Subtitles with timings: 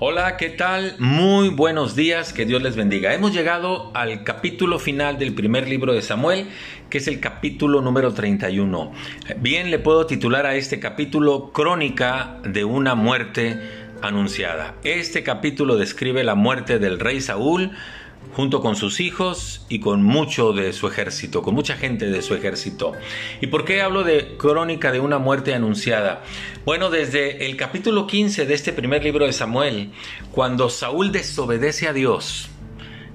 [0.00, 0.94] Hola, ¿qué tal?
[1.00, 3.14] Muy buenos días, que Dios les bendiga.
[3.14, 6.46] Hemos llegado al capítulo final del primer libro de Samuel,
[6.88, 8.92] que es el capítulo número 31.
[9.38, 13.58] Bien, le puedo titular a este capítulo Crónica de una muerte
[14.00, 14.76] anunciada.
[14.84, 17.72] Este capítulo describe la muerte del rey Saúl,
[18.34, 22.34] junto con sus hijos y con mucho de su ejército, con mucha gente de su
[22.34, 22.92] ejército.
[23.40, 26.22] ¿Y por qué hablo de crónica de una muerte anunciada?
[26.64, 29.90] Bueno, desde el capítulo 15 de este primer libro de Samuel,
[30.30, 32.48] cuando Saúl desobedece a Dios,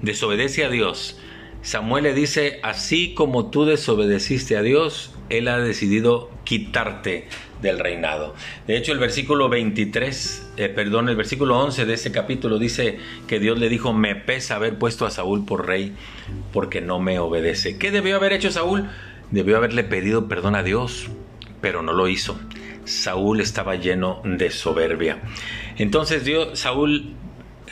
[0.02, 1.18] desobedece a Dios,
[1.62, 7.28] Samuel le dice, así como tú desobedeciste a Dios, Él ha decidido quitarte
[7.64, 8.36] del reinado.
[8.68, 13.40] De hecho, el versículo 23, eh, perdón, el versículo 11 de este capítulo dice que
[13.40, 15.94] Dios le dijo, me pesa haber puesto a Saúl por rey
[16.52, 17.76] porque no me obedece.
[17.76, 18.88] ¿Qué debió haber hecho Saúl?
[19.32, 21.08] Debió haberle pedido perdón a Dios,
[21.60, 22.38] pero no lo hizo.
[22.84, 25.18] Saúl estaba lleno de soberbia.
[25.76, 27.14] Entonces Dios, Saúl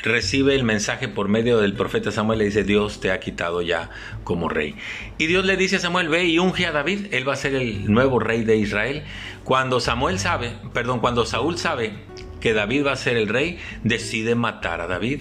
[0.03, 3.91] recibe el mensaje por medio del profeta Samuel, le dice, Dios te ha quitado ya
[4.25, 4.75] como rey.
[5.19, 7.55] Y Dios le dice a Samuel, ve y unge a David, él va a ser
[7.55, 9.03] el nuevo rey de Israel.
[9.45, 11.95] Cuando Samuel sabe, perdón, cuando Saúl sabe
[12.41, 15.20] que David va a ser el rey, decide matar a David.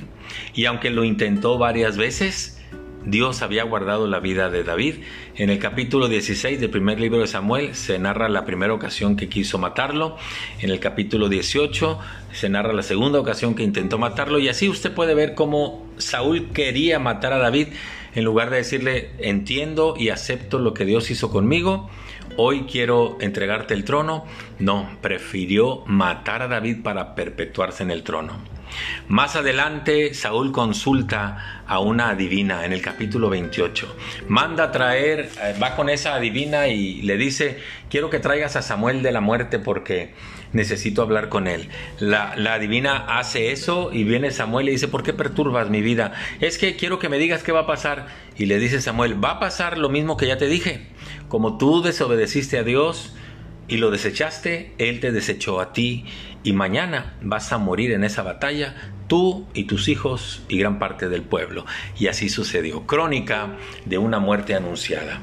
[0.53, 2.60] Y aunque lo intentó varias veces,
[3.05, 4.95] Dios había guardado la vida de David.
[5.35, 9.29] En el capítulo 16 del primer libro de Samuel se narra la primera ocasión que
[9.29, 10.17] quiso matarlo.
[10.59, 11.99] En el capítulo 18
[12.31, 14.39] se narra la segunda ocasión que intentó matarlo.
[14.39, 17.69] Y así usted puede ver cómo Saúl quería matar a David
[18.13, 21.89] en lugar de decirle entiendo y acepto lo que Dios hizo conmigo.
[22.37, 24.25] Hoy quiero entregarte el trono.
[24.59, 28.60] No, prefirió matar a David para perpetuarse en el trono.
[29.07, 33.95] Más adelante, Saúl consulta a una adivina en el capítulo 28.
[34.27, 38.61] Manda a traer, eh, va con esa adivina y le dice, quiero que traigas a
[38.61, 40.13] Samuel de la muerte porque
[40.53, 41.69] necesito hablar con él.
[41.99, 46.13] La, la adivina hace eso y viene Samuel y dice, ¿por qué perturbas mi vida?
[46.39, 48.07] Es que quiero que me digas qué va a pasar.
[48.37, 50.87] Y le dice Samuel, va a pasar lo mismo que ya te dije.
[51.27, 53.13] Como tú desobedeciste a Dios,
[53.71, 56.03] y lo desechaste, Él te desechó a ti
[56.43, 58.75] y mañana vas a morir en esa batalla,
[59.07, 61.65] tú y tus hijos y gran parte del pueblo.
[61.97, 62.85] Y así sucedió.
[62.85, 63.55] Crónica
[63.85, 65.21] de una muerte anunciada.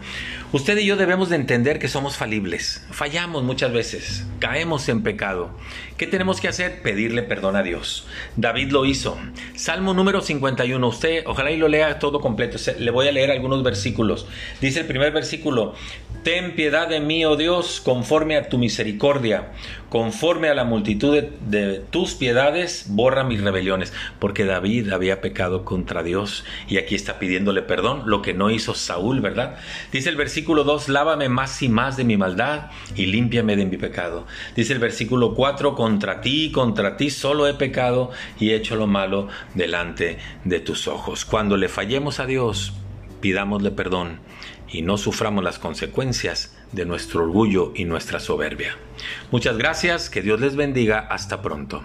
[0.50, 5.50] Usted y yo debemos de entender que somos falibles, fallamos muchas veces, caemos en pecado.
[5.98, 6.80] ¿Qué tenemos que hacer?
[6.80, 8.06] Pedirle perdón a Dios.
[8.36, 9.19] David lo hizo.
[9.56, 13.62] Salmo número 51, usted ojalá y lo lea todo completo, le voy a leer algunos
[13.62, 14.26] versículos.
[14.62, 15.75] Dice el primer versículo,
[16.28, 19.53] Ten piedad de mí, oh Dios, conforme a tu misericordia,
[19.89, 26.03] conforme a la multitud de, tus piedades, borra mis rebeliones, porque David había pecado contra
[26.03, 29.56] Dios y aquí está pidiéndole perdón, lo que no hizo Saúl, ¿verdad?
[29.91, 33.65] Dice el versículo versículo 2, lávame más y más de mi maldad y límpiame de
[33.65, 34.27] mi pecado.
[34.55, 38.87] Dice el versículo 4, contra ti, contra ti solo he pecado y he hecho lo
[38.87, 41.25] malo delante de tus ojos.
[41.25, 42.75] Cuando le fallemos a Dios,
[43.20, 44.20] pidámosle perdón
[44.70, 48.76] y no suframos las consecuencias de nuestro orgullo y nuestra soberbia.
[49.30, 51.82] Muchas gracias, que Dios les bendiga, hasta pronto.